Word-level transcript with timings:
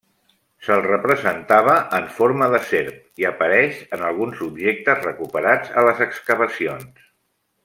Se'l 0.67 0.79
representava 0.85 1.75
en 1.97 2.07
forma 2.15 2.47
de 2.55 2.61
serp, 2.71 2.97
i 3.23 3.27
apareix 3.33 3.79
en 3.99 4.07
alguns 4.11 4.41
objectes 4.49 5.07
recuperats 5.09 5.79
a 5.83 5.89
les 5.91 6.03
excavacions. 6.11 7.09